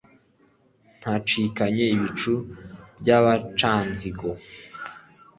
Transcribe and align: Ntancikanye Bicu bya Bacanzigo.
Ntancikanye 0.99 1.85
Bicu 2.01 2.35
bya 3.01 3.17
Bacanzigo. 3.25 4.29